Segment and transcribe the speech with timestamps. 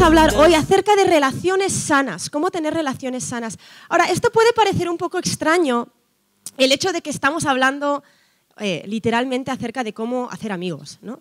[0.00, 3.58] A hablar hoy acerca de relaciones sanas, cómo tener relaciones sanas.
[3.88, 5.88] Ahora, esto puede parecer un poco extraño,
[6.56, 8.04] el hecho de que estamos hablando
[8.58, 11.20] eh, literalmente acerca de cómo hacer amigos, ¿no?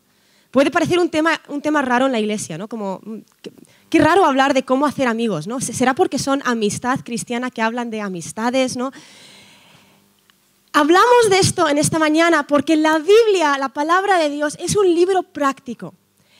[0.51, 2.68] Puede parecer un tema, un tema raro en la iglesia, ¿no?
[2.68, 3.18] Como, mm,
[3.89, 5.59] qué, raro hablar de cómo hacer amigos, ¿no?
[5.59, 8.91] ¿Será porque son amistad cristiana que hablan de amistades, ¿no?
[10.71, 14.93] Hablamos de esto en esta mañana porque la Biblia, la palabra de Dios, es un
[14.93, 15.96] libro práctico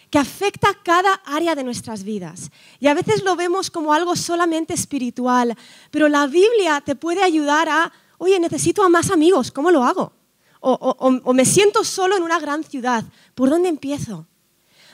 [0.10, 2.50] que afecta cada área de nuestras vidas.
[2.80, 5.56] Y a veces lo vemos como algo solamente espiritual,
[5.92, 10.14] pero la Biblia te puede ayudar a, oye, necesito a más amigos, ¿cómo lo hago?
[10.60, 13.04] O, me siento solo en una gran ciudad,
[13.36, 14.26] ¿por dónde empiezo?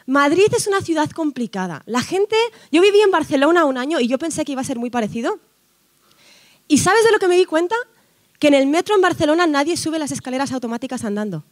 [0.05, 1.83] Madrid es una ciudad complicada.
[1.85, 2.35] La gente,
[2.71, 5.39] yo viví en Barcelona un año y yo pensé que iba a ser muy parecido.
[6.67, 7.75] ¿Y sabes de lo que me di cuenta?
[8.39, 11.43] Que en el metro en Barcelona nadie sube las escaleras automáticas andando.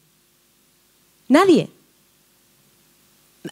[1.29, 1.69] Nadie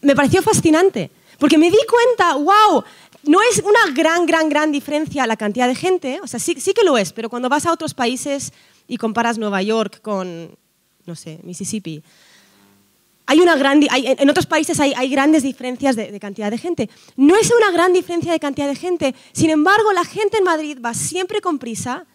[0.01, 2.83] me pareció fascinante, porque me di cuenta, wow,
[3.23, 6.83] no es una gran, gran, gran diferencia la cantidad de gente, o sea, sí, que
[6.83, 8.53] lo es, pero cuando vas a otros países
[8.87, 10.55] y comparas Nueva York con,
[11.05, 12.03] no sé, Mississippi,
[13.25, 16.89] hay una gran, en otros países hay, grandes diferencias de, cantidad de gente.
[17.15, 20.79] No es una gran diferencia de cantidad de gente, sin embargo, la gente en Madrid
[20.83, 22.07] va siempre con prisa.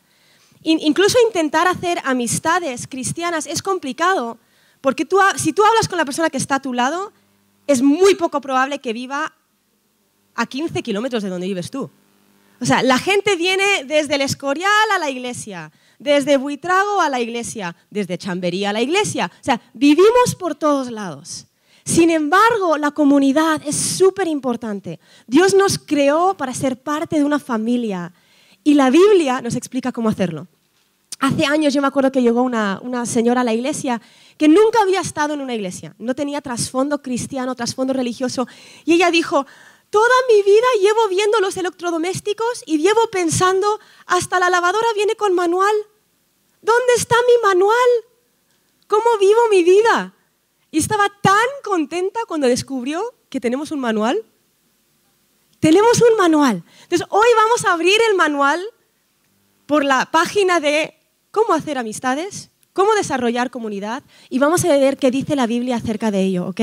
[0.65, 4.39] Incluso intentar hacer amistades cristianas es complicado,
[4.81, 7.13] porque si tú hablas con la persona que está a tu lado,
[7.67, 9.33] es muy poco probable que viva
[10.35, 11.91] a 15 kilómetros de donde vives tú.
[12.61, 17.21] O sea, la gente viene desde el Escorial a la iglesia, desde Buitrago a la
[17.21, 19.31] iglesia, desde Chamberí a la iglesia.
[19.33, 21.47] O sea, vivimos por todos lados.
[21.85, 24.99] Sin embargo, la comunidad es súper importante.
[25.27, 28.13] Dios nos creó para ser parte de una familia
[28.63, 30.49] y la Biblia nos explica cómo hacerlo.
[31.25, 33.99] Hace años yo me acuerdo que llegó una, señora a la iglesia
[34.37, 38.47] que nunca había estado en una iglesia, no tenía trasfondo cristiano, trasfondo religioso,
[38.85, 39.47] y ella dijo,
[39.89, 45.33] toda mi vida llevo viendo los electrodomésticos y llevo pensando, hasta la lavadora viene con
[45.35, 45.75] manual.
[46.61, 47.89] ¿Dónde está mi manual?
[48.87, 50.13] ¿Cómo vivo mi vida?
[50.71, 54.23] Y estaba tan contenta cuando descubrió que tenemos un manual.
[55.59, 56.65] Tenemos un manual.
[56.83, 58.63] Entonces, hoy vamos a abrir el manual
[59.65, 61.01] por la página de
[61.35, 66.13] cómo hacer amistades, cómo desarrollar comunidad y vamos a ver qué dice la Biblia acerca
[66.13, 66.61] de ello, ¿ok?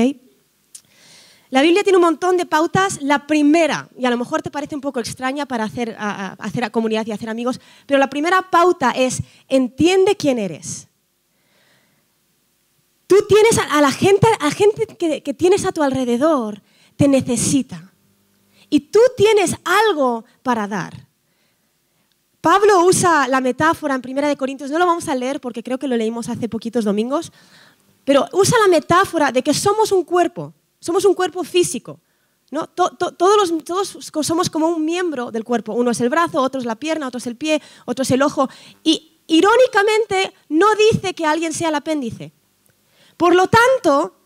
[1.50, 3.02] La Biblia tiene un montón de pautas.
[3.02, 7.06] La primera, y a lo mejor te parece un poco extraña para hacer, hacer comunidad
[7.06, 10.88] y hacer amigos, pero la primera pauta es entiende quién eres.
[13.06, 16.62] Tú tienes a, la gente, a gente que, que tienes a tu alrededor,
[16.96, 17.92] te necesita.
[18.70, 21.11] Y tú tienes algo para dar.
[22.42, 25.78] Pablo usa la metáfora en Primera de Corintios, no lo vamos a leer porque creo
[25.78, 27.32] que lo leímos hace poquitos domingos,
[28.04, 32.00] pero usa la metáfora de que somos un cuerpo, somos un cuerpo físico.
[32.50, 32.66] ¿no?
[32.66, 35.72] todos, todos somos como un miembro del cuerpo.
[35.72, 38.20] Uno es el brazo, otro es la pierna, otro es el pie, otro es el
[38.22, 38.48] ojo.
[38.82, 42.32] Y irónicamente no dice que alguien sea el apéndice.
[43.16, 44.16] Por lo tanto,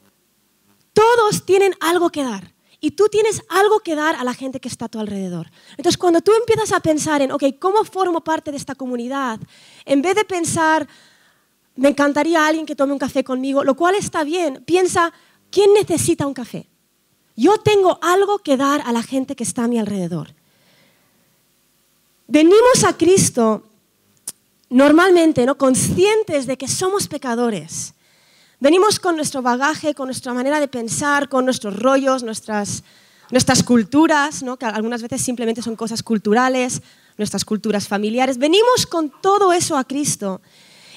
[0.94, 4.68] todos tienen algo que dar y tú tienes algo que dar a la gente que
[4.68, 5.50] está a tu alrededor.
[5.70, 9.40] Entonces, cuando tú empiezas a pensar en, ok, ¿cómo formo parte de esta comunidad?
[9.84, 10.86] En vez de pensar,
[11.74, 15.12] me encantaría alguien que tome un café conmigo, lo cual está bien, piensa,
[15.50, 16.68] ¿quién necesita un café?
[17.36, 20.34] Yo tengo algo que dar a la gente que está a mi alrededor.
[22.28, 23.62] Venimos a Cristo
[24.68, 25.56] normalmente, ¿no?
[25.56, 27.94] conscientes de que somos pecadores
[28.58, 32.82] Venimos con nuestro bagaje, con nuestra manera de pensar, con nuestros rollos, nuestras,
[33.30, 36.80] nuestras culturas, que algunas veces simplemente son cosas culturales,
[37.18, 38.38] nuestras culturas familiares.
[38.38, 40.40] Venimos con todo eso a Cristo.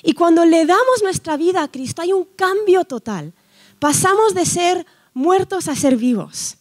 [0.03, 3.33] Y cuando le damos nuestra vida a Cristo hay un cambio total.
[3.79, 6.55] Pasamos de ser muertos a ser vivos.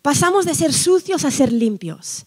[0.00, 2.24] Pasamos de ser sucios a ser limpios.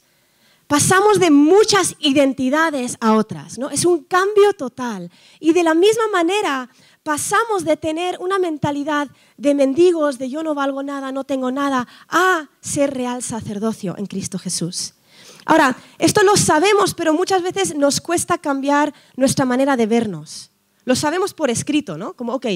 [0.67, 3.69] Pasamos de muchas identidades a otras, ¿no?
[3.69, 5.11] Es un cambio total.
[5.39, 6.69] Y de la misma manera
[7.05, 11.87] pasamos de tener una mentalidad de mendigos, de yo no valgo nada, no tengo nada,
[12.09, 14.95] a ser real sacerdocio en Cristo Jesús.
[15.45, 20.49] Ahora, esto lo sabemos, pero muchas veces nos cuesta cambiar nuestra manera de vernos.
[20.83, 22.13] Lo sabemos por escrito, ¿no?
[22.13, 22.47] Como, ok,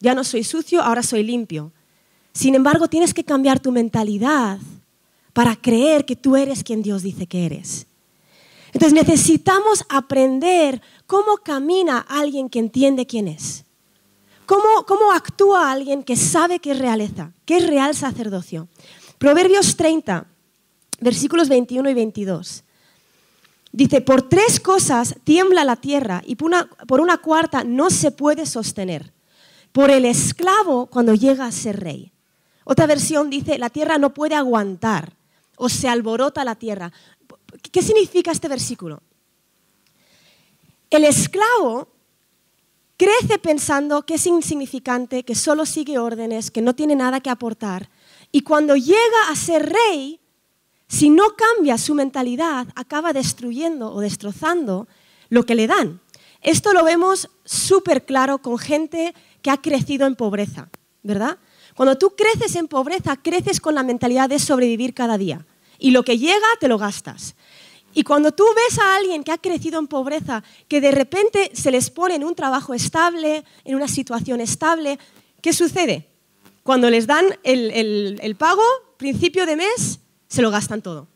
[0.00, 1.70] ya no soy sucio, ahora soy limpio.
[2.32, 4.58] Sin embargo, tienes que cambiar tu mentalidad
[5.34, 7.86] para creer que tú eres quien Dios dice que eres.
[8.72, 13.66] Entonces necesitamos aprender cómo camina alguien que entiende quién es.
[14.48, 18.66] ¿Cómo, actúa alguien que sabe que es realeza, que es real sacerdocio?
[19.18, 20.26] Proverbios 30,
[21.00, 22.64] versículos 21 y 22.
[23.72, 28.10] Dice, por tres cosas tiembla la tierra y por una, por una, cuarta no se
[28.10, 29.12] puede sostener.
[29.70, 32.10] Por el esclavo cuando llega a ser rey.
[32.64, 35.12] Otra versión dice, la tierra no puede aguantar
[35.56, 36.90] o se alborota la tierra.
[37.70, 39.02] ¿Qué significa este versículo?
[40.88, 41.97] El esclavo
[42.98, 47.88] crece pensando que es insignificante, que solo sigue órdenes, que no tiene nada que aportar.
[48.30, 50.20] Y cuando llega a ser rey,
[50.88, 54.88] si no cambia su mentalidad, acaba destruyendo o destrozando
[55.30, 56.00] lo que le dan.
[56.42, 60.68] Esto lo vemos súper claro con gente que ha crecido en pobreza,
[61.02, 61.38] ¿verdad?
[61.76, 65.46] Cuando tú creces en pobreza, creces con la mentalidad de sobrevivir cada día.
[65.78, 67.36] Y lo que llega, te lo gastas.
[67.94, 71.70] Y cuando tú ves a alguien que ha crecido en pobreza, que de repente se
[71.70, 74.98] les pone en un trabajo estable, en una situación estable,
[75.40, 76.08] ¿qué sucede?
[76.62, 78.62] Cuando les dan el, pago,
[78.98, 81.08] principio de mes, se lo gastan todo.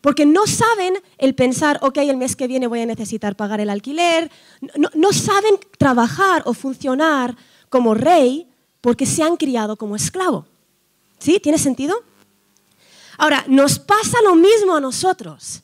[0.00, 3.70] Porque no saben el pensar, ok, el mes que viene voy a necesitar pagar el
[3.70, 4.30] alquiler.
[4.76, 7.36] No, no saben trabajar o funcionar
[7.68, 8.48] como rey
[8.80, 10.46] porque se han criado como esclavo.
[11.18, 11.38] ¿Sí?
[11.38, 11.94] ¿Tiene sentido?
[13.16, 15.62] Ahora, nos pasa lo mismo a nosotros.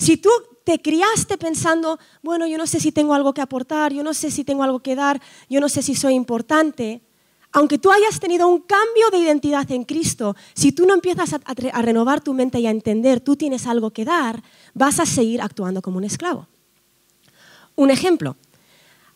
[0.00, 0.30] Si tú
[0.64, 4.30] te criaste pensando, bueno, yo no sé si tengo algo que aportar, yo no sé
[4.30, 5.20] si tengo algo que dar,
[5.50, 7.02] yo no sé si soy importante,
[7.52, 11.82] aunque tú hayas tenido un cambio de identidad en Cristo, si tú no empiezas a,
[11.82, 14.42] renovar tu mente y a entender, tú tienes algo que dar,
[14.72, 16.48] vas a seguir actuando como un esclavo.
[17.76, 18.36] Un ejemplo,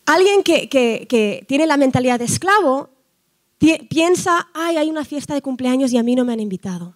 [0.05, 2.91] alguien que tiene la mentalidad de esclavo
[3.89, 6.95] piensa, ay, hay una fiesta de cumpleaños y a mí no me han invitado.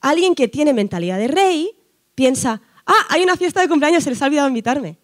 [0.00, 1.72] Alguien que tiene mentalidad de rey
[2.14, 4.98] piensa, ah, hay una fiesta de cumpleaños, se les ha olvidado invitarme.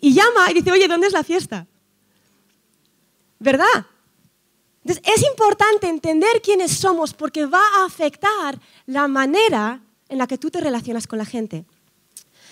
[0.00, 1.66] Y llama y dice, oye, ¿dónde es la fiesta?
[3.38, 3.86] ¿Verdad?
[4.84, 10.38] Entonces, es importante entender quiénes somos porque va a afectar la manera en la que
[10.38, 11.64] tú te relacionas con la gente.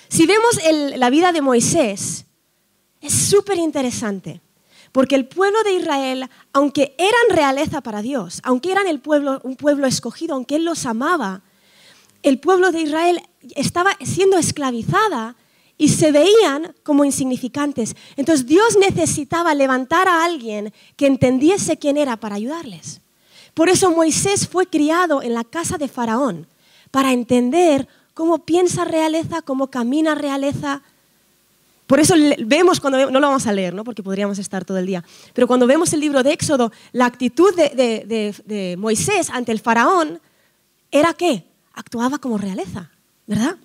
[0.09, 0.61] Si vemos
[0.97, 2.27] la vida de Moisés,
[3.01, 4.41] es súper interesante.
[4.93, 9.57] Porque el pueblo de Israel, aunque eran realeza para Dios, aunque eran el pueblo, un
[9.57, 11.43] pueblo escogido, aunque Él los amaba,
[12.23, 13.23] el pueblo de Israel
[13.57, 15.37] estaba siendo esclavizada
[15.79, 17.97] y se veían como insignificantes.
[18.17, 23.01] Entonces Dios necesitaba levantar a alguien que entendiese quién era para ayudarles.
[23.55, 26.47] Por eso Moisés fue criado en la casa de Faraón,
[26.91, 30.83] para entender cómo piensa realeza, cómo camina realeza,
[31.91, 32.15] por eso
[32.47, 33.83] vemos cuando, no lo vamos a leer, ¿no?
[33.83, 35.03] porque podríamos estar todo el día,
[35.35, 40.21] pero cuando vemos el libro de Éxodo, la actitud de, Moisés ante el faraón
[40.93, 41.50] era que
[41.81, 42.91] actuaba como realeza,
[43.27, 43.56] ¿verdad?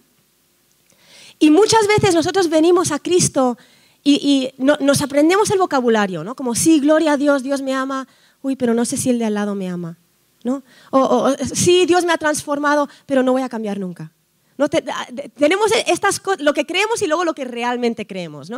[1.39, 3.57] Y muchas veces nosotros venimos a Cristo
[4.03, 6.35] y, nos aprendemos el vocabulario, ¿no?
[6.35, 8.07] Como sí, gloria a Dios, Dios me ama,
[8.41, 9.97] uy, pero no sé si el de al lado me ama,
[10.43, 10.63] ¿no?
[10.91, 14.11] o sí, Dios me ha transformado, pero no voy a cambiar nunca.
[14.57, 15.07] Ah,
[15.37, 18.49] tenemos estas lo que creemos y luego lo que realmente creemos.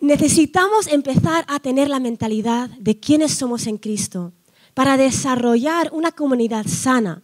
[0.00, 4.32] Necesitamos empezar a tener la mentalidad de quiénes somos en Cristo
[4.74, 7.22] para desarrollar una comunidad sana.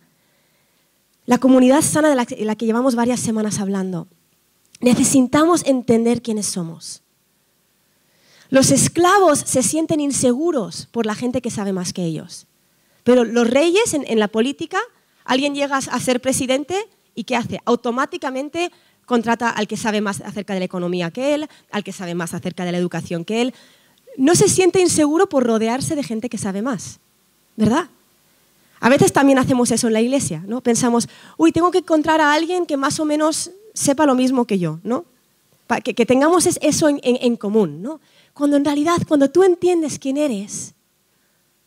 [1.26, 4.09] La comunidad sana de la que llevamos varias semanas hablando.
[4.81, 7.03] Necesitamos entender quiénes somos.
[8.50, 12.47] Los esclavos se sienten inseguros por la gente que sabe más que ellos.
[13.03, 14.79] Pero los reyes en la política
[15.25, 17.61] Alguien llega a ser presidente y ¿qué hace?
[17.65, 18.71] Automáticamente
[19.06, 22.35] contrata al que sabe más acerca de la economía que él, al que sabe más
[22.35, 23.54] acerca de la educación que él.
[24.16, 27.00] No se siente inseguro por rodearse de gente que sabe más,
[27.57, 27.88] ¿verdad?
[28.85, 30.61] A veces también hacemos eso en la iglesia, ¿no?
[30.61, 34.59] Pensamos, uy, tengo que encontrar a alguien que más o menos sepa lo mismo que
[34.59, 35.07] yo, ¿no?
[35.83, 38.00] Que, que tengamos eso en, en común, ¿no?
[38.35, 40.75] Cuando en realidad, cuando tú entiendes quién eres,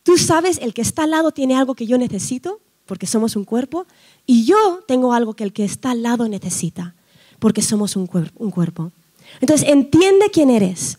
[0.04, 3.44] tú sabes el que está al lado tiene algo que yo necesito porque somos un
[3.44, 3.86] cuerpo,
[4.26, 6.94] y yo tengo algo que el que está al lado necesita,
[7.38, 8.92] porque somos un, cuerpo.
[9.40, 10.98] Entonces, entiende quién eres.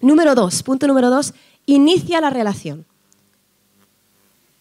[0.00, 1.34] Número dos, punto número dos,
[1.66, 2.86] inicia la relación.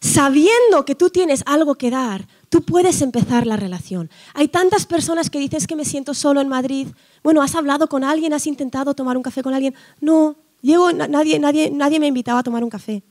[0.06, 4.12] Sabiendo que tú tienes algo que dar, tú puedes empezar la relación.
[4.36, 6.90] Hay tantas personas que dices que me siento solo en Madrid.
[7.24, 8.32] Bueno, ¿has hablado con alguien?
[8.32, 9.74] ¿Has intentado tomar un café con alguien?
[10.00, 13.02] No, llego, nadie, nadie, nadie me invitaba a tomar un café.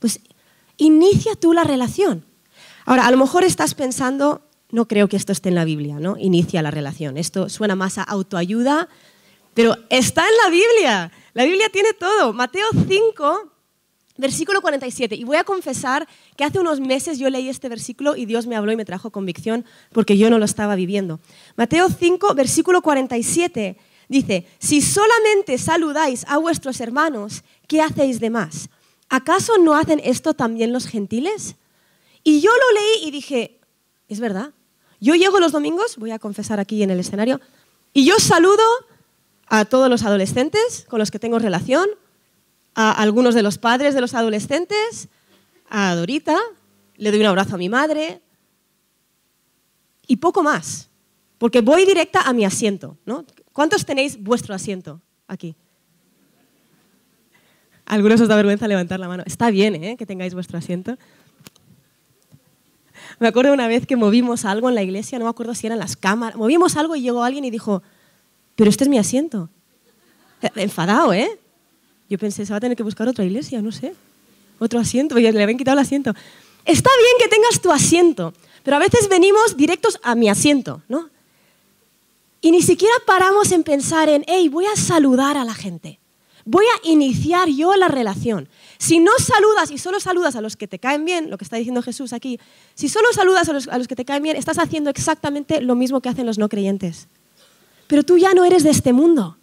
[0.00, 0.18] Pues
[0.78, 2.24] inicia tú la relación.
[2.86, 4.42] Ahora, a lo mejor estás pensando,
[4.72, 6.16] no creo que esto esté en la Biblia, ¿no?
[6.18, 7.18] Inicia la relación.
[7.18, 8.88] Esto suena más a autoayuda,
[9.54, 11.12] pero está en la Biblia.
[11.34, 12.32] La Biblia tiene todo.
[12.32, 13.52] Mateo 5,
[14.18, 15.14] versículo 47.
[15.14, 16.06] Y voy a confesar
[16.36, 19.10] que hace unos meses yo leí este versículo y Dios me habló y me trajo
[19.10, 21.20] convicción porque yo no lo estaba viviendo.
[21.56, 23.76] Mateo 5, versículo 47
[24.08, 28.68] dice, si solamente saludáis a vuestros hermanos, ¿qué hacéis de más?
[29.08, 31.56] ¿Acaso no hacen esto también los gentiles?
[32.22, 33.60] Y yo lo leí y dije,
[34.08, 34.52] es verdad.
[35.00, 37.40] Yo llego los domingos, voy a confesar aquí en el escenario,
[37.92, 38.64] y yo saludo
[39.46, 41.88] a todos los adolescentes con los que tengo relación,
[42.76, 45.08] a algunos de los padres de los adolescentes,
[45.68, 46.38] a Dorita,
[46.96, 48.20] le doy un abrazo a mi madre,
[50.06, 50.90] y poco más,
[51.38, 52.98] porque voy directa a mi asiento.
[53.06, 53.24] ¿no?
[53.52, 55.56] ¿Cuántos tenéis vuestro asiento aquí?
[57.86, 59.22] Algunos os da vergüenza levantar la mano.
[59.26, 59.96] Está bien ¿eh?
[59.96, 60.98] que tengáis vuestro asiento.
[63.18, 65.78] Me acuerdo una vez que movimos algo en la iglesia, no me acuerdo si eran
[65.78, 67.82] las cámaras, movimos algo y llegó alguien y dijo,
[68.54, 69.48] pero este es mi asiento.
[70.42, 71.40] Eh, enfadado, ¿eh?
[72.08, 73.94] Yo pensé, se va a tener que buscar otra iglesia, no sé.
[74.58, 76.14] Otro asiento, porque le habían quitado el asiento.
[76.64, 78.32] Está bien que tengas tu asiento,
[78.62, 81.08] pero a veces venimos directos a mi asiento, ¿no?
[82.40, 85.98] Y ni siquiera paramos en pensar en, hey, voy a saludar a la gente.
[86.44, 88.48] Voy a iniciar yo la relación.
[88.78, 91.56] Si no saludas y solo saludas a los que te caen bien, lo que está
[91.56, 92.38] diciendo Jesús aquí,
[92.74, 95.74] si solo saludas a los, a los, que te caen bien, estás haciendo exactamente lo
[95.74, 97.08] mismo que hacen los no creyentes.
[97.88, 99.38] Pero tú ya no eres de este mundo.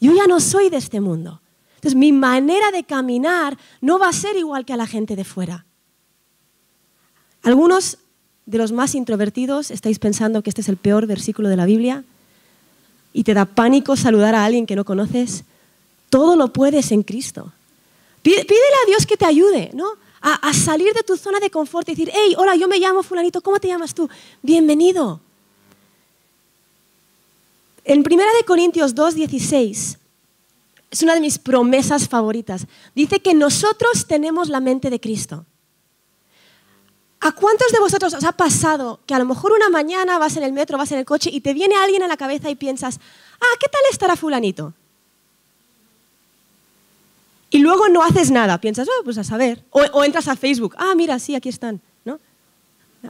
[0.00, 1.42] Yo ya no soy de este mundo.
[1.84, 5.24] Entonces mi manera de caminar no va a ser igual que a la gente de
[5.24, 5.66] fuera.
[7.42, 7.98] Algunos
[8.46, 12.02] de los más introvertidos estáis pensando que este es el peor versículo de la Biblia
[13.12, 15.44] y te da pánico saludar a alguien que no conoces.
[16.08, 17.52] Todo lo puedes en Cristo.
[18.22, 19.88] Pídele a Dios que te ayude, ¿no?
[20.22, 23.42] A, salir de tu zona de confort y decir, hey, hola, yo me llamo fulanito,
[23.42, 24.08] ¿cómo te llamas tú?
[24.40, 25.20] Bienvenido.
[27.84, 29.98] En 1 Corintios 2, 16,
[30.94, 32.68] es una de mis promesas favoritas.
[32.94, 35.44] Dice que nosotros tenemos la mente de Cristo.
[37.18, 40.44] ¿A cuántos de vosotros os ha pasado que a lo mejor una mañana vas en
[40.44, 43.00] el metro, vas en el coche y te viene alguien a la cabeza y piensas,
[43.40, 44.72] ah, ¿qué tal estará fulanito?
[47.50, 49.64] Y luego no haces nada, piensas, oh, pues a saber.
[49.70, 52.20] O, entras a Facebook, ah, mira, sí, aquí están, ¿no?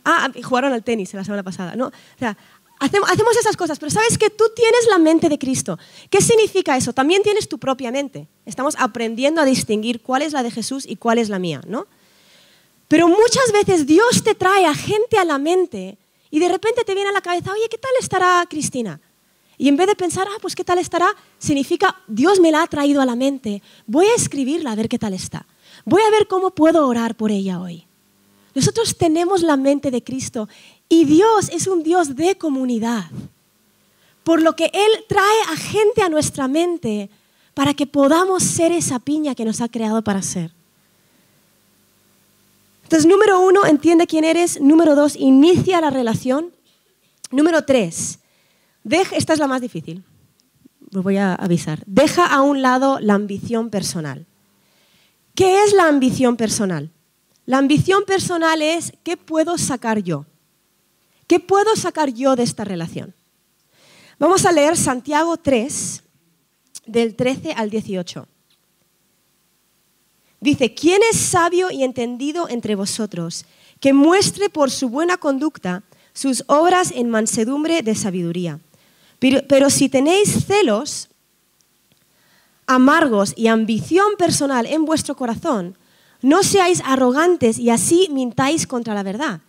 [0.06, 1.88] Ah, jugaron al tenis la semana pasada, ¿no?
[1.88, 2.34] O sea,
[2.80, 5.78] Hacemos esas cosas, pero sabes que tú tienes la mente de Cristo.
[6.10, 6.92] ¿Qué significa eso?
[6.92, 8.28] También tienes tu propia mente.
[8.44, 11.86] Estamos aprendiendo a distinguir cuál es la de Jesús y cuál es la mía, ¿no?
[12.88, 15.96] Pero muchas veces Dios te trae a gente a la mente
[16.30, 19.00] y de repente te viene a la cabeza, oye, ¿qué tal estará Cristina?
[19.56, 22.66] Y en vez de pensar, ah, pues qué tal estará, significa, Dios me la ha
[22.66, 25.46] traído a la mente, voy a escribirla a ver qué tal está.
[25.84, 27.83] Voy a ver cómo puedo orar por ella hoy.
[28.54, 30.48] Nosotros tenemos la mente de Cristo
[30.88, 33.06] y Dios es un Dios de comunidad.
[34.22, 37.10] Por lo que Él trae a gente a nuestra mente
[37.52, 40.52] para que podamos ser esa piña que nos ha creado para ser.
[42.84, 44.60] Entonces, número uno, entiende quién eres.
[44.60, 46.52] Número dos, inicia la relación.
[47.30, 48.20] Número tres,
[48.84, 50.04] deja, esta es la más difícil,
[50.94, 51.82] os voy a avisar.
[51.86, 54.26] Deja a un lado la ambición personal.
[55.34, 56.90] ¿Qué es la ambición personal?
[57.46, 60.24] La ambición personal es qué puedo sacar yo.
[61.26, 63.14] ¿Qué puedo sacar yo de esta relación?
[64.18, 66.02] Vamos a leer Santiago 3,
[66.86, 68.26] del 13 al 18.
[70.40, 73.46] Dice, ¿quién es sabio y entendido entre vosotros
[73.80, 75.82] que muestre por su buena conducta
[76.12, 78.60] sus obras en mansedumbre de sabiduría?
[79.18, 81.08] Pero, pero si tenéis celos
[82.66, 85.76] amargos y ambición personal en vuestro corazón,
[86.24, 89.42] no seáis arrogantes y así mintáis contra la verdad.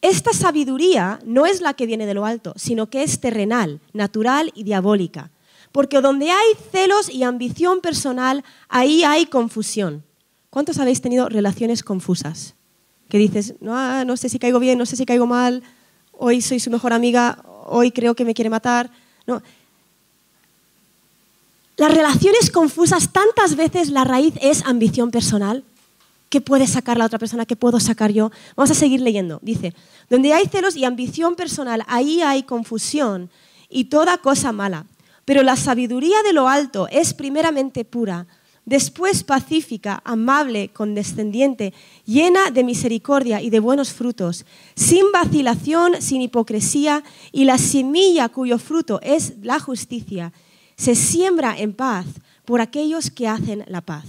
[0.00, 4.52] Esta sabiduría no es la que viene de lo alto, sino que es terrenal, natural
[4.54, 5.32] y diabólica.
[5.72, 10.04] Porque donde hay celos y ambición personal, ahí hay confusión.
[10.50, 12.54] ¿Cuántos habéis tenido relaciones confusas?
[13.08, 15.64] Que dices, no, ah, no sé si caigo bien, no sé si caigo mal,
[16.12, 18.88] hoy soy su mejor amiga, hoy creo que me quiere matar.
[21.76, 25.64] Las relaciones confusas, tantas veces la raíz es ambición personal
[26.30, 27.44] ¿Qué puede sacar la otra persona?
[27.44, 28.30] ¿Qué puedo sacar yo?
[28.56, 29.38] Vamos a seguir leyendo.
[29.42, 29.74] Dice,
[30.08, 33.28] donde hay celos y ambición personal, ahí hay confusión
[33.68, 34.86] y toda cosa mala.
[35.26, 38.26] Pero la sabiduría de lo alto es primeramente pura,
[38.64, 41.74] después pacífica, amable, condescendiente,
[42.06, 48.58] llena de misericordia y de buenos frutos, sin vacilación, sin hipocresía, y la semilla cuyo
[48.58, 50.32] fruto es la justicia
[50.80, 52.06] se siembra en paz
[52.46, 54.06] por aquellos que hacen la paz.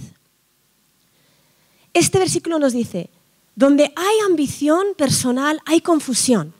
[1.94, 3.10] Este versículo nos dice,
[3.54, 6.54] donde hay ambición personal, hay confusión.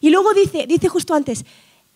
[0.00, 1.44] Y luego dice, dice justo antes,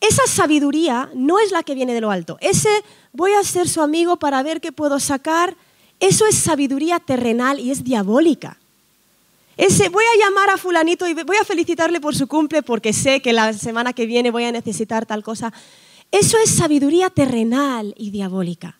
[0.01, 2.37] esa sabiduría no es la que viene de lo alto.
[2.41, 2.69] Ese
[3.13, 5.57] voy a ser su amigo para ver qué puedo sacar,
[6.01, 8.59] eso es sabiduría terrenal y es diabólica.
[9.57, 13.23] Ese voy a llamar a fulanito y voy a felicitarle por su cumple porque sé
[13.23, 15.53] que la semana que viene voy a necesitar tal cosa.
[16.11, 18.79] Eso es sabiduría terrenal y diabólica.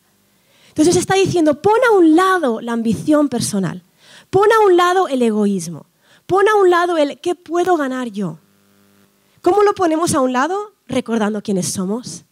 [0.69, 3.83] Entonces está diciendo, pon a un lado la ambición personal.
[4.33, 5.85] Pon a un lado el egoísmo.
[6.25, 8.39] Pon a un lado el ¿qué puedo ganar yo?
[9.43, 10.73] ¿Cómo lo ponemos a un lado?
[10.89, 12.25] Recordando quiénes somos.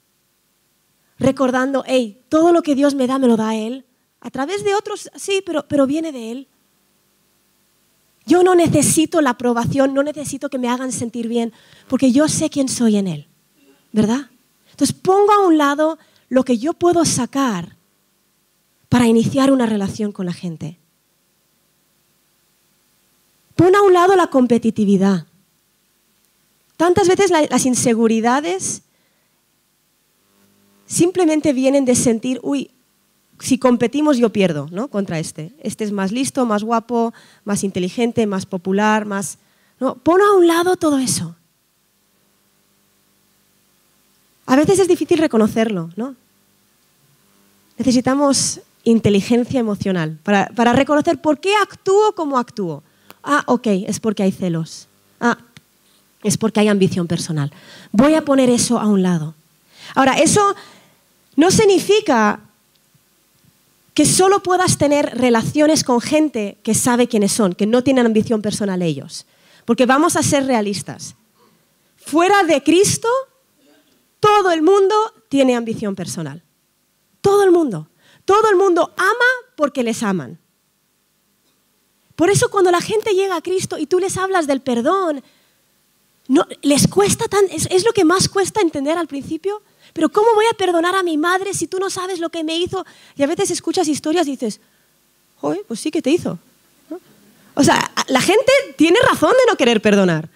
[1.18, 3.84] Recordando, hey, todo lo que Dios me da me lo da Él.
[4.22, 6.48] A través de otros, sí, pero, pero viene de Él.
[8.24, 11.52] Yo no necesito la aprobación, no necesito que me hagan sentir bien,
[11.86, 13.28] porque yo sé quién soy en Él,
[13.92, 14.30] ¿verdad?
[14.70, 15.98] Entonces pongo a un lado
[16.30, 17.76] lo que yo puedo sacar
[18.88, 20.79] para iniciar una relación con la gente.
[23.60, 25.26] Pon a un lado la competitividad.
[26.78, 28.80] Tantas veces las inseguridades
[30.86, 32.70] simplemente vienen de sentir, uy,
[33.38, 34.88] si competimos yo pierdo ¿no?
[34.88, 35.52] contra este.
[35.60, 37.12] Este es más listo, más guapo,
[37.44, 39.36] más inteligente, más popular, más...
[39.78, 41.36] No, pon a un lado todo eso.
[44.46, 46.16] A veces es difícil reconocerlo, ¿no?
[47.76, 52.82] Necesitamos inteligencia emocional para, para reconocer por qué actúo como actúo.
[53.22, 54.88] Ah, ok, es porque hay celos.
[55.20, 55.38] Ah,
[56.22, 57.52] es porque hay ambición personal.
[57.92, 59.34] Voy a poner eso a un lado.
[59.94, 60.54] Ahora, eso
[61.36, 62.40] no significa
[63.94, 68.40] que solo puedas tener relaciones con gente que sabe quiénes son, que no tienen ambición
[68.40, 69.26] personal ellos.
[69.64, 71.16] Porque vamos a ser realistas.
[71.96, 73.08] Fuera de Cristo,
[74.18, 74.94] todo el mundo
[75.28, 76.42] tiene ambición personal.
[77.20, 77.88] Todo el mundo.
[78.24, 80.38] Todo el mundo ama porque les aman.
[82.20, 85.22] Por eso cuando la gente llega a Cristo y tú les hablas del perdón,
[86.28, 89.62] no, les cuesta tan, es lo que más cuesta entender al principio,
[89.94, 92.58] pero ¿cómo voy a perdonar a mi madre si tú no sabes lo que me
[92.58, 92.84] hizo?
[93.16, 94.60] Y a veces escuchas historias y dices,
[95.36, 96.38] joder, pues sí que te hizo.
[97.54, 100.28] O sea, la gente tiene razón de no querer perdonar.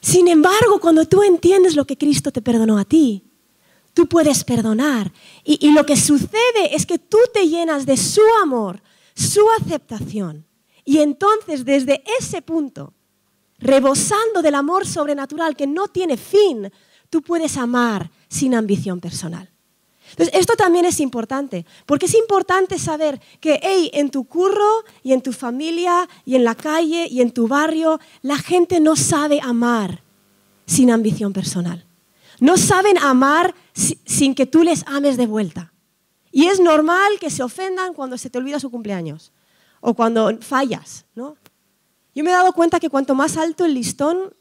[0.00, 3.24] Sin embargo, cuando tú entiendes lo que Cristo te perdonó a ti,
[3.94, 5.10] tú puedes perdonar.
[5.42, 8.80] Y, y, lo que sucede es que tú te llenas de su amor,
[9.14, 10.46] su aceptación.
[10.84, 12.92] Y entonces, desde ese punto,
[13.58, 16.70] rebosando del amor sobrenatural que no tiene fin,
[17.10, 19.50] tú puedes amar sin ambición personal.
[20.10, 25.12] Entonces, esto también es importante, porque es importante saber que, hey, en tu curro y
[25.12, 29.40] en tu familia y en la calle y en tu barrio, la gente no sabe
[29.42, 30.02] amar
[30.66, 31.84] sin ambición personal.
[32.38, 35.73] No saben amar sin que tú les ames de vuelta.
[36.36, 39.30] Y es normal que se ofendan cuando se te olvida su cumpleaños
[39.80, 41.36] o cuando fallas, ¿no?
[42.12, 44.34] Yo me he dado cuenta que cuanto más alto el listón,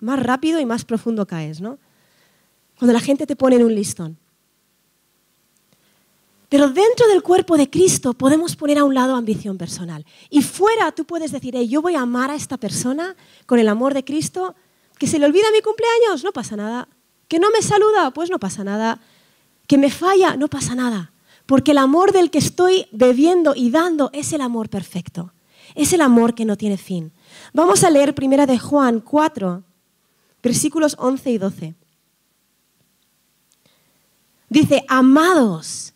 [0.00, 1.78] más rápido y más profundo caes, ¿no?
[2.76, 4.18] Cuando la gente te pone en un listón.
[6.48, 10.04] Pero dentro del cuerpo de Cristo podemos poner a un lado ambición personal.
[10.28, 13.14] Y fuera tú puedes decir, yo voy a amar a esta persona
[13.46, 14.56] con el amor de Cristo,
[14.98, 16.88] que se le olvida mi cumpleaños, no pasa nada.
[17.28, 18.98] Que no me saluda, pues no pasa nada.
[19.68, 21.12] Que me falla, no pasa nada.
[21.46, 25.32] Porque el amor del que estoy bebiendo y dando es el amor perfecto.
[25.74, 27.12] Es el amor que no tiene fin.
[27.52, 29.62] Vamos a leer primera de Juan 4,
[30.42, 31.74] versículos 11 y 12.
[34.48, 35.94] Dice, amados,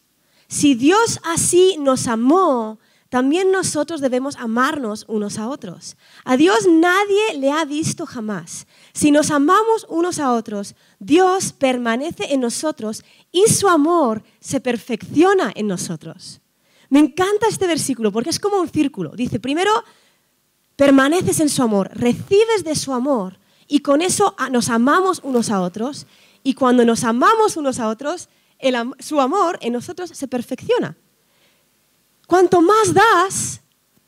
[0.49, 2.79] si Dios así nos amó,
[3.11, 5.97] también nosotros debemos amarnos unos a otros.
[6.25, 8.69] A Dios nadie le ha visto jamás.
[8.93, 15.53] Si nos amamos unos a otros, Dios permanece en nosotros y su amor se perfecciona
[15.57, 16.41] en nosotros.
[16.89, 19.11] Me encanta este versículo porque es como un círculo.
[19.11, 19.73] Dice, primero,
[20.77, 25.63] permaneces en su amor, recibes de su amor y con eso nos amamos unos a
[25.63, 26.07] otros.
[26.45, 28.29] Y cuando nos amamos unos a otros,
[29.01, 30.97] su amor en nosotros se perfecciona.
[32.31, 33.61] Cuanto más das,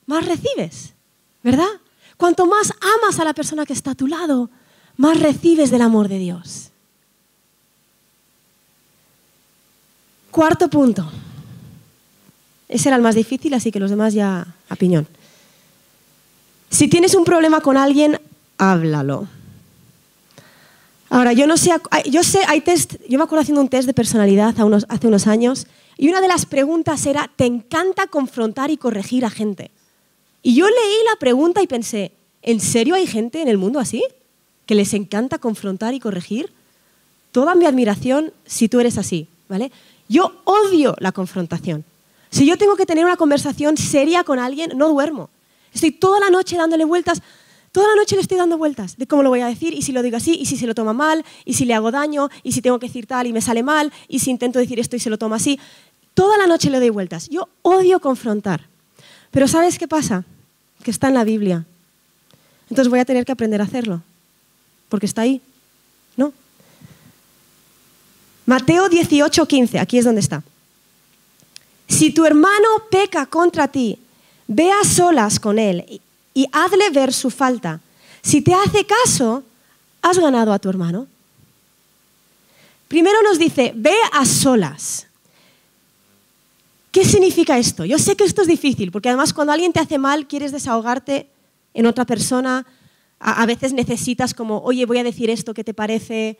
[0.06, 0.94] más recibes,
[1.42, 1.80] ¿verdad?
[2.16, 4.48] Cuanto más amas a la persona que está a tu lado,
[4.96, 6.70] más recibes del amor de Dios.
[10.30, 11.10] Cuarto punto.
[12.68, 14.76] Ese era el más difícil, así que los demás ya a.
[16.70, 18.20] Si tienes un problema con alguien,
[18.56, 19.26] háblalo.
[21.10, 21.72] Ahora, yo no sé,
[22.08, 24.54] yo sé, hay test, yo me acuerdo haciendo un test de personalidad
[24.88, 29.30] hace unos años y una de las preguntas era, ¿te encanta confrontar y corregir a
[29.30, 29.70] gente?
[30.42, 34.02] Y yo leí la pregunta y pensé, ¿en serio hay gente en el mundo así?
[34.66, 36.52] ¿Que les encanta confrontar y corregir?
[37.30, 39.70] Toda mi admiración si tú eres así, ¿vale?
[40.08, 41.84] Yo odio la confrontación.
[42.30, 45.30] Si yo tengo que tener una conversación seria con alguien, no duermo.
[45.72, 47.22] Estoy toda la noche dándole vueltas.
[47.72, 49.92] Toda la noche le estoy dando vueltas de cómo lo voy a decir, y si
[49.92, 52.52] lo digo así, y si se lo toma mal, y si le hago daño, y
[52.52, 55.00] si tengo que decir tal y me sale mal, y si intento decir esto y
[55.00, 55.58] se lo toma así.
[56.12, 57.30] Toda la noche le doy vueltas.
[57.30, 58.68] Yo odio confrontar.
[59.30, 60.24] Pero ¿sabes qué pasa?
[60.82, 61.64] Que está en la Biblia.
[62.68, 64.02] Entonces voy a tener que aprender a hacerlo.
[64.90, 65.40] Porque está ahí.
[66.18, 66.34] ¿No?
[68.44, 69.78] Mateo 18, 15.
[69.78, 70.42] Aquí es donde está.
[71.88, 73.98] Si tu hermano peca contra ti,
[74.46, 76.02] ve a solas con él
[76.34, 77.80] y hazle ver su falta.
[78.22, 79.42] Si te hace caso,
[80.00, 81.06] has ganado a tu hermano.
[82.88, 85.06] Primero nos dice, ve a solas.
[86.90, 87.86] ¿Qué significa esto?
[87.86, 91.26] Yo sé que esto es difícil, porque además cuando alguien te hace mal, quieres desahogarte
[91.72, 92.66] en otra persona,
[93.18, 96.36] a, veces necesitas como, oye, voy a decir esto, ¿qué te parece?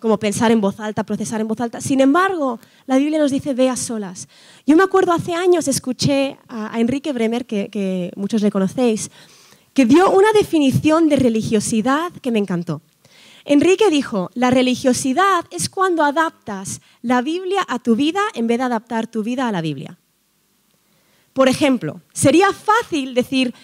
[0.00, 1.80] Como pensar en voz alta, procesar en voz alta.
[1.80, 4.26] Sin embargo, la Biblia nos dice, ve a solas.
[4.66, 9.08] Yo me acuerdo hace años, escuché a, Enrique Bremer, que, que muchos le conocéis,
[9.74, 12.82] que dio una definición de religiosidad que me encantó.
[13.44, 18.64] Enrique dijo, la religiosidad es cuando adaptas la Biblia a tu vida en vez de
[18.64, 19.98] adaptar tu vida a la Biblia.
[21.32, 23.54] Por ejemplo, sería fácil decir,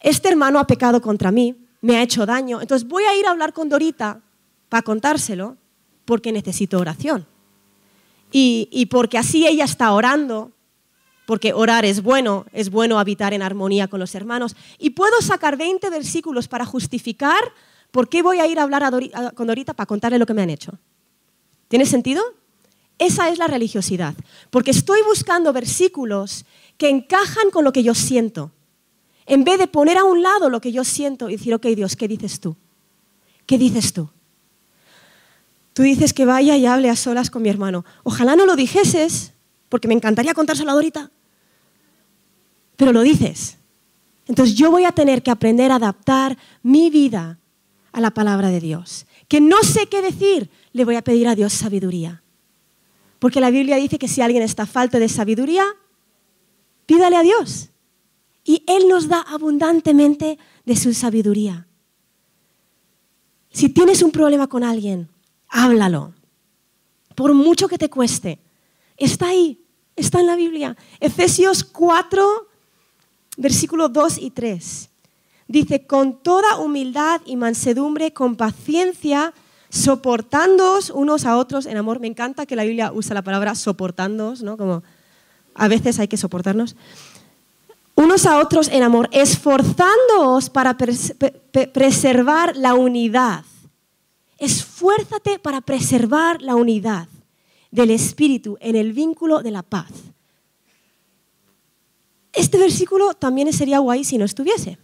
[0.00, 3.30] este hermano ha pecado contra mí, me ha hecho daño, entonces voy a ir a
[3.30, 4.22] hablar con Dorita
[4.68, 5.56] para contárselo
[6.04, 7.26] porque necesito oración.
[8.32, 10.52] Y, porque así ella está orando,
[11.26, 14.56] porque orar es bueno, es bueno habitar en armonía con los hermanos.
[14.78, 17.52] Y puedo sacar 20 versículos para justificar
[17.96, 18.92] ¿Por qué voy a ir a hablar
[19.34, 20.78] con Dorita para contarle lo que me han hecho?
[21.68, 22.22] ¿Tiene sentido?
[22.98, 24.14] Esa es la religiosidad,
[24.50, 26.44] porque estoy buscando versículos
[26.76, 28.52] que encajan con lo que yo siento,
[29.24, 31.96] en vez de poner a un lado lo que yo siento y decir, ok Dios,
[31.96, 32.56] ¿qué dices tú?
[33.46, 34.10] ¿Qué dices tú?
[35.72, 37.86] Tú dices que vaya y hable a solas con mi hermano.
[38.02, 39.32] Ojalá no lo dijeses,
[39.70, 41.10] porque me encantaría contárselo a Dorita,
[42.76, 43.58] pero lo dices.
[44.26, 47.38] Entonces yo voy a tener que aprender a adaptar mi vida
[47.92, 49.06] a la palabra de Dios.
[49.28, 52.22] Que no sé qué decir, le voy a pedir a Dios sabiduría.
[53.18, 55.64] Porque la Biblia dice que si alguien está falto de sabiduría,
[56.84, 57.70] pídale a Dios.
[58.44, 61.66] Y Él nos da abundantemente de su sabiduría.
[63.50, 65.08] Si tienes un problema con alguien,
[65.48, 66.12] háblalo.
[67.14, 68.38] Por mucho que te cueste.
[68.96, 69.64] Está ahí,
[69.96, 70.76] está en la Biblia.
[71.00, 72.48] Efesios 4,
[73.36, 74.88] versículos 2 y 3.
[75.48, 79.32] Dice, con toda humildad y mansedumbre, con paciencia,
[79.70, 82.00] soportándoos unos a otros en amor.
[82.00, 84.56] Me encanta que la Biblia usa la palabra soportándoos, ¿no?
[84.56, 84.82] Como
[85.54, 86.76] a veces hay que soportarnos.
[87.94, 90.76] Unos a otros en amor, esforzándoos para
[91.72, 93.44] preservar la unidad.
[94.38, 97.08] Esfuérzate para preservar la unidad
[97.70, 99.90] del Espíritu en el vínculo de la paz.
[102.36, 104.78] Este versículo también sería guay si no estuviese.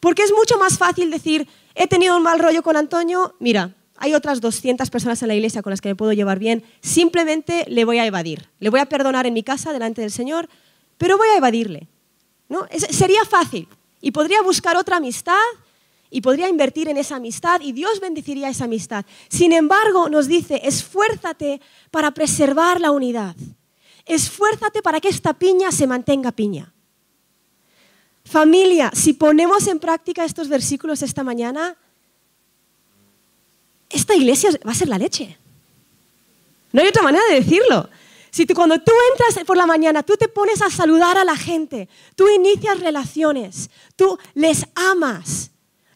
[0.00, 4.14] Porque es mucho más fácil decir, he tenido un mal rollo con Antonio, mira, hay
[4.14, 7.84] otras 200 personas en la iglesia con las que me puedo llevar bien, simplemente le
[7.84, 8.48] voy a evadir.
[8.58, 10.48] Le voy a perdonar en mi casa delante del Señor,
[10.98, 11.88] pero voy a evadirle.
[12.48, 12.66] ¿no?
[12.90, 13.68] sería fácil.
[14.00, 15.34] Y podría buscar otra amistad
[16.10, 19.04] y podría invertir en esa amistad y Dios bendeciría esa amistad.
[19.28, 21.60] Sin embargo, nos dice, esfuérzate
[21.90, 23.34] para preservar la unidad.
[24.06, 26.72] Esfuérzate para que esta piña se mantenga piña.
[28.24, 31.76] Familia, si ponemos en práctica estos versículos esta mañana,
[33.90, 35.38] esta iglesia va a ser la leche.
[36.72, 37.88] No hay otra manera de decirlo.
[38.30, 41.88] Si cuando tú entras por la mañana, tú te pones a saludar a la gente,
[42.16, 45.52] tú inicias relaciones, tú les amas.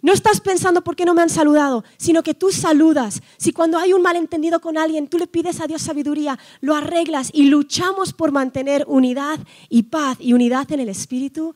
[0.08, 3.20] No estás pensando por qué no me han saludado, sino que tú saludas.
[3.36, 7.28] Si cuando hay un malentendido con alguien, tú le pides a Dios sabiduría, lo arreglas
[7.30, 11.54] y luchamos por mantener unidad y paz y unidad en el Espíritu,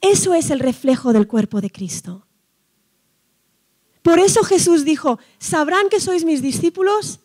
[0.00, 2.24] eso es el reflejo del cuerpo de Cristo.
[4.02, 7.18] Por eso Jesús dijo, sabrán que sois mis discípulos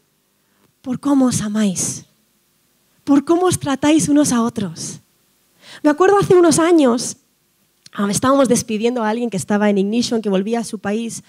[0.82, 2.08] por cómo os amáis,
[3.04, 5.02] por cómo os tratáis unos a otros.
[5.84, 7.18] Me acuerdo hace unos años,
[8.10, 11.24] estábamos despidiendo a alguien que estaba en Ignition, que volvía a su país,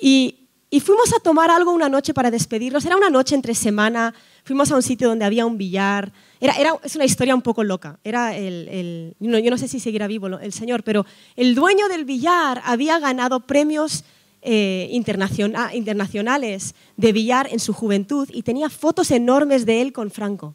[0.00, 0.36] y,
[0.84, 2.84] fuimos a tomar algo una noche para despedirnos.
[2.84, 4.14] Era una noche entre semana,
[4.44, 7.98] fuimos a un sitio donde había un billar, es una historia un poco loca.
[8.04, 12.62] Era el, yo no sé si seguirá vivo el señor, pero el dueño del billar
[12.64, 14.04] había ganado premios
[14.42, 20.54] eh, internacionales de billar en su juventud y tenía fotos enormes de él con Franco.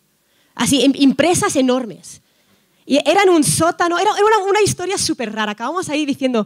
[0.56, 2.22] Así, impresas enormes.
[2.86, 5.54] Y era en un sótano, era, era una, historia súper rara.
[5.54, 6.46] Acabamos ahí diciendo,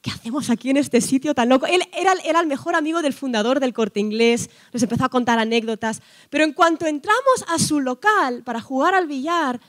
[0.00, 1.66] ¿qué hacemos aquí en este sitio tan loco?
[1.66, 6.00] Él era, el mejor amigo del fundador del corte inglés, nos empezó a contar anécdotas,
[6.30, 9.60] pero en cuanto entramos a su local para jugar al billar,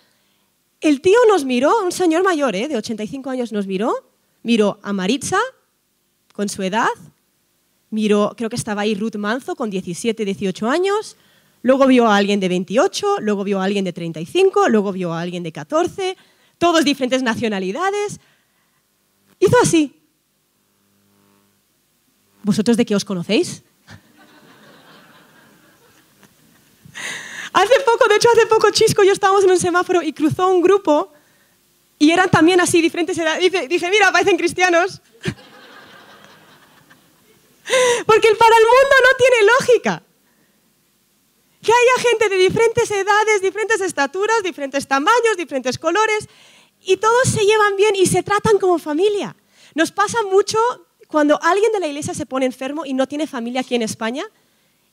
[0.81, 2.67] el tío nos miró, un señor mayor ¿eh?
[2.67, 4.11] de 85 años nos miró,
[4.43, 5.39] miró a Maritza
[6.33, 6.89] con su edad,
[7.89, 11.15] miró, creo que estaba ahí Ruth Manzo con 17, 18 años,
[11.63, 15.19] luego vio a alguien de 28, luego vio a alguien de 35, luego vio a
[15.19, 16.15] alguien de 14,
[16.59, 18.19] todos diferentes nacionalidades.
[19.39, 20.03] Hizo así,
[22.43, 23.63] ¿Vosotros de qué os conocéis?
[27.53, 30.49] hace poco, de hecho hace poco Chisco y yo estábamos en un semáforo y cruzó
[30.49, 31.13] un grupo
[31.97, 33.69] y eran también así diferentes edades.
[33.69, 35.01] Dije, mira, parecen cristianos.
[38.05, 40.03] Porque para el mundo no tiene lógica.
[41.63, 46.27] Que haya gente de diferentes edades, diferentes estaturas, diferentes tamaños, diferentes colores,
[46.81, 49.35] y todos se llevan bien y se tratan como familia.
[49.73, 50.59] Nos pasa mucho
[51.07, 54.25] cuando alguien de la iglesia se pone enfermo y no tiene familia aquí en España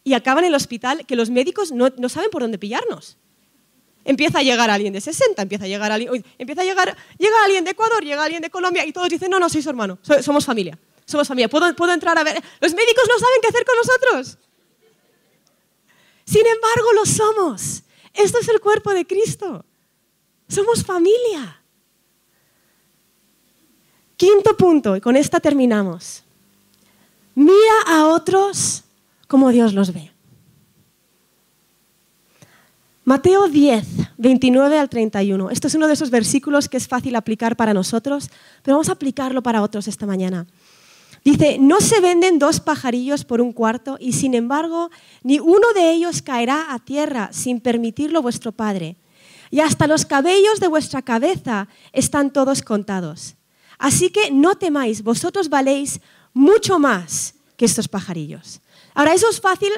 [0.05, 3.19] y acaba en el hospital, que los médicos no, saben por dónde pillarnos.
[4.05, 7.65] Empieza a llegar alguien de 60, empieza a llegar alguien, empieza a llegar, llega alguien
[7.65, 10.47] de Ecuador, llega alguien de Colombia y todos dicen, no, no, soy su hermano, somos
[10.47, 12.43] familia, somos familia, ¿Puedo, puedo entrar a ver.
[12.61, 14.39] Los médicos no saben qué hacer con nosotros.
[16.31, 17.83] Sin embargo, lo somos.
[18.15, 19.65] Esto es el cuerpo de Cristo.
[20.47, 21.61] Somos familia.
[24.17, 26.23] Quinto punto, y con esta terminamos.
[27.35, 28.85] Mira a otros
[29.27, 30.13] como Dios los ve.
[33.05, 33.85] Mateo 10,
[34.19, 35.51] 29 al 31.
[35.51, 38.31] Esto es uno de esos versículos que es fácil aplicar para nosotros,
[38.63, 40.47] pero vamos a aplicarlo para otros esta mañana.
[41.25, 44.91] Dice, no se venden dos pajarillos por un cuarto y sin embargo
[45.23, 48.97] ni uno de ellos caerá a tierra sin permitirlo vuestro Padre.
[49.51, 53.35] Y hasta los cabellos de vuestra cabeza están todos contados.
[53.79, 56.01] Así que no temáis, vosotros valéis
[56.33, 58.61] mucho más que estos pajarillos.
[58.95, 59.73] Ahora, eso es fácil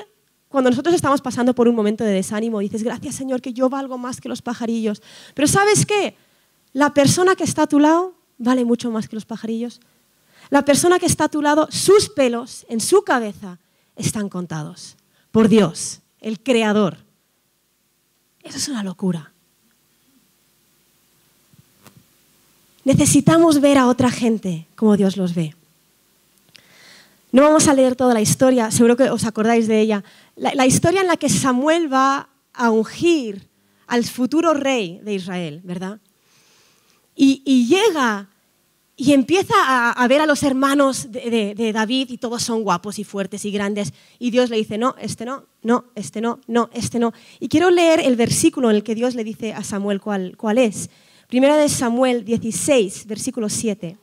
[0.48, 2.60] cuando nosotros estamos pasando por un momento de desánimo.
[2.60, 5.02] Dices, gracias Señor que yo valgo más que los pajarillos.
[5.34, 6.14] Pero ¿sabes qué?
[6.72, 9.80] La persona que está a tu lado vale mucho más que los pajarillos.
[10.50, 13.58] La persona que está a tu lado, sus pelos en su cabeza
[13.96, 14.96] están contados
[15.30, 16.98] por Dios, el Creador.
[18.42, 19.32] Eso es una locura.
[22.84, 25.54] Necesitamos ver a otra gente como Dios los ve.
[27.30, 30.04] No vamos a leer toda la historia, seguro que os acordáis de ella.
[30.36, 33.48] La, historia en la que Samuel va a ungir
[33.86, 35.98] al futuro rey de Israel, ¿verdad?
[37.14, 38.31] y llega
[39.02, 43.44] y empieza a, ver a los hermanos de, David y todos son guapos y fuertes
[43.44, 43.92] y grandes.
[44.20, 47.12] Y Dios le dice, no, este no, no, este no, no, este no.
[47.40, 50.56] Y quiero leer el versículo en el que Dios le dice a Samuel cuál, cuál
[50.56, 50.88] es.
[51.26, 53.98] Primera de Samuel 16, versículo 7.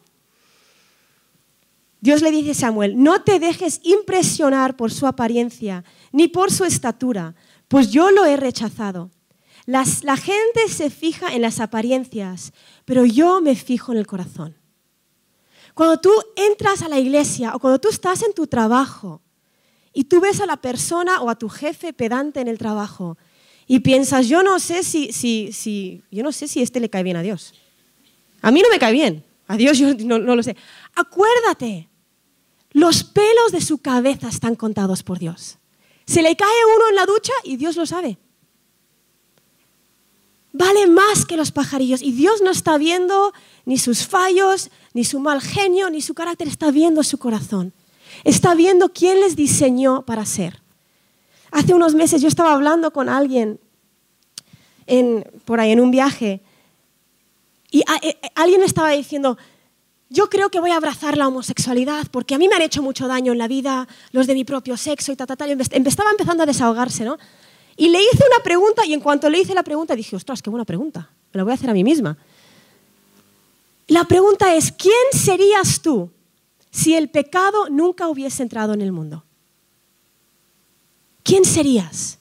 [2.01, 6.65] Dios le dice a Samuel, no te dejes impresionar por su apariencia ni por su
[6.65, 7.35] estatura,
[7.69, 9.12] pues yo lo he rechazado.
[9.65, 9.85] la
[10.17, 12.51] gente se fija en las apariencias,
[12.83, 14.59] pero yo me fijo en el corazón.
[15.73, 19.21] Cuando tú entras a la iglesia o cuando tú estás en tu trabajo
[19.93, 23.17] y tú ves a la persona o a tu jefe pedante en el trabajo
[23.67, 27.03] y piensas, yo no sé si, si, si, yo no sé si este le cae
[27.03, 27.53] bien a Dios.
[28.41, 30.55] A mí no me cae bien, a Dios yo no, no lo sé.
[30.95, 31.89] Acuérdate,
[32.71, 35.58] los pelos de su cabeza están contados por Dios.
[36.05, 38.17] Se le cae uno en la ducha y Dios lo sabe.
[40.51, 43.33] Vale más que los pajarillos y Dios no está viendo
[43.65, 47.73] ni sus fallos, ni su mal genio, ni su carácter, está viendo su corazón.
[48.23, 50.62] Está viendo quién les diseñó para ser.
[51.51, 53.59] Hace unos meses yo estaba hablando con alguien
[55.45, 56.41] por ahí en un viaje
[57.71, 59.38] y eh, eh, alguien estaba diciendo,
[60.09, 63.07] yo creo que voy a abrazar la homosexualidad porque a mí me han hecho mucho
[63.07, 65.45] daño en la vida los de mi propio sexo y ta, ta, ta.
[65.45, 67.17] Estaba empezando a desahogarse, ¿no?
[67.79, 70.49] Y le hice una pregunta y en cuanto le hice la pregunta dije, ostras, qué
[70.49, 72.17] buena pregunta, me la voy a hacer a mí misma.
[73.87, 76.11] La pregunta es, ¿quién serías tú
[76.69, 79.23] si el pecado nunca hubiese entrado en el mundo?
[81.23, 82.19] ¿Quién serías?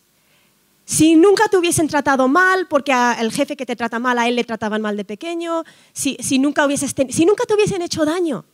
[0.84, 4.36] Si nunca te hubiesen tratado mal, porque el jefe que te trata mal, a él
[4.36, 8.44] le trataban mal de pequeño, si, nunca, si nunca te hubiesen hecho daño,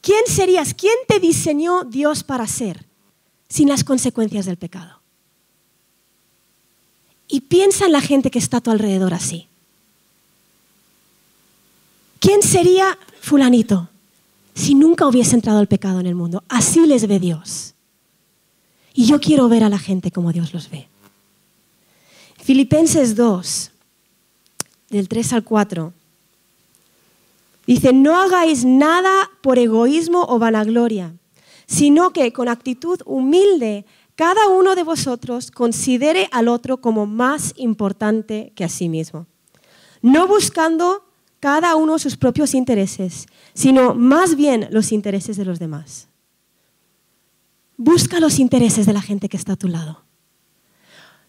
[0.00, 0.72] ¿quién serías?
[0.72, 2.86] ¿Quién te diseñó Dios para ser
[3.48, 4.97] sin las consecuencias del pecado?
[7.28, 9.46] Y piensa en la gente que está a tu alrededor así.
[12.20, 13.88] ¿Quién sería fulanito
[14.54, 16.42] si nunca hubiese entrado el pecado en el mundo?
[16.48, 17.74] Así les ve Dios.
[18.94, 20.88] Y yo quiero ver a la gente como Dios los ve.
[22.42, 23.70] Filipenses 2,
[24.90, 25.92] del 3 al 4.
[27.66, 31.12] Dice, no hagáis nada por egoísmo o vanagloria,
[31.66, 33.84] sino que con actitud humilde
[34.18, 39.28] cada uno de vosotros considere al otro como más importante que a sí mismo,
[40.02, 41.04] no buscando
[41.38, 46.08] cada uno sus propios intereses, sino más bien los intereses de los demás.
[47.76, 50.02] Busca los intereses de la gente que está a tu lado.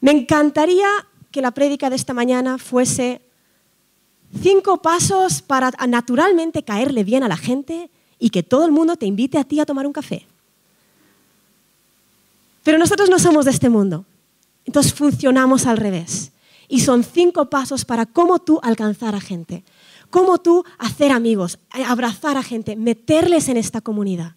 [0.02, 0.88] Me encantaría
[1.30, 3.22] que la prédica de esta mañana fuese
[4.42, 9.06] cinco pasos para naturalmente caerle bien a la gente y que todo el mundo te
[9.06, 10.26] invite a ti a tomar un café.
[12.70, 14.06] Pero nosotros no somos de este mundo.
[14.64, 16.34] Entonces funcionamos al revés.
[16.68, 19.64] Y son cinco pasos para cómo tú alcanzar a gente.
[20.12, 24.36] Cómo tú hacer amigos, abrazar a gente, meterles en esta comunidad.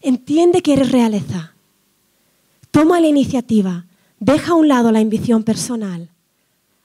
[0.00, 1.52] Entiende que eres realeza.
[2.70, 3.84] Toma la iniciativa,
[4.18, 6.08] deja a un lado la ambición personal,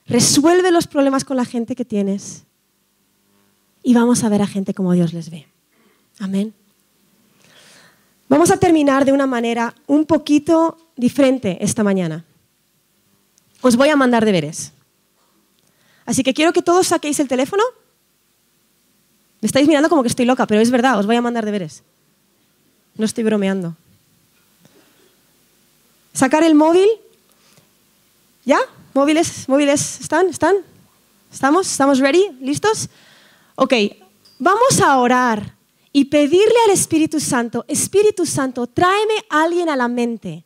[0.04, 2.44] resuelve los problemas con la gente que tienes
[3.82, 5.46] y vamos a ver a gente como Dios les ve.
[6.18, 6.52] Amén.
[8.34, 12.24] Vamos a terminar de una manera un poquito diferente esta mañana.
[13.60, 14.72] Os voy a mandar deberes.
[16.04, 17.62] Así que quiero que todos saquéis el teléfono.
[19.40, 21.84] Me estáis mirando como que estoy loca, pero es verdad, os voy a mandar deberes.
[22.96, 23.76] No estoy bromeando.
[26.12, 26.88] Sacar el móvil.
[28.44, 28.58] ¿Ya?
[28.94, 30.26] ¿Móviles, móviles están?
[30.26, 30.56] ¿Están?
[31.32, 31.70] ¿Estamos?
[31.70, 32.36] ¿Estamos ready?
[32.40, 32.88] ¿Listos?
[33.54, 33.74] Ok,
[34.40, 35.54] vamos a orar
[35.96, 40.44] y pedirle al Espíritu Santo, Espíritu Santo, tráeme a alguien a la mente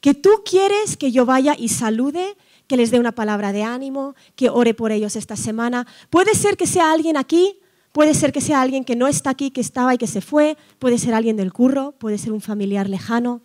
[0.00, 4.16] que tú quieres que yo vaya y salude, que les dé una palabra de ánimo,
[4.34, 5.86] que ore por ellos esta semana.
[6.10, 7.60] Puede ser que sea alguien aquí,
[7.92, 10.56] puede ser que sea alguien que no está aquí, que estaba y que se fue,
[10.80, 13.40] puede ser alguien del curro, puede ser un familiar lejano.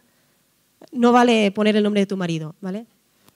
[0.91, 2.88] No vale poner el nombre de tu marido, ¿vale?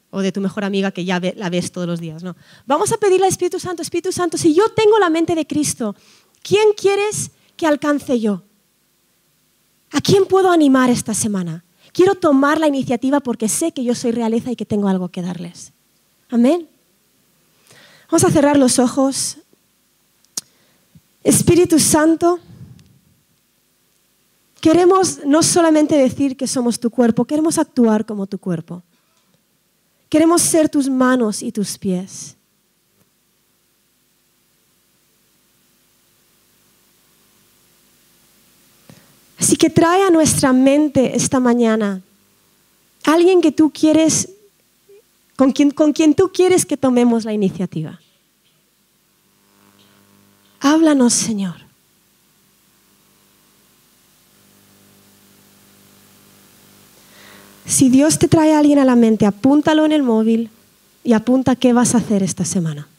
[0.09, 2.35] O de tu mejor amiga que ya la ves todos los días, no.
[2.65, 5.95] Vamos a pedirle al Espíritu Santo, Espíritu Santo, si yo tengo la mente de Cristo,
[6.41, 7.29] ¿quién quieres
[7.61, 8.41] que alcance yo?
[9.91, 11.63] ¿A quién puedo animar esta semana?
[11.93, 15.21] Quiero tomar la iniciativa porque sé que yo soy realeza y que tengo algo que
[15.21, 15.71] darles.
[16.31, 16.67] Amén.
[18.09, 19.37] Vamos a cerrar los ojos.
[21.23, 22.39] Espíritu Santo,
[24.59, 28.81] queremos no solamente decir que somos tu cuerpo, queremos actuar como tu cuerpo.
[30.09, 32.35] Queremos ser tus manos y tus pies.
[39.41, 42.03] Así que trae a nuestra mente esta mañana
[43.03, 44.29] alguien que tú quieres,
[45.35, 47.99] con quien, con quien tú quieres que tomemos la iniciativa.
[50.59, 51.55] Háblanos, Señor.
[57.65, 60.51] Si Dios te trae a alguien a la mente, apúntalo en el móvil
[61.03, 62.90] y apunta qué vas a hacer esta semana.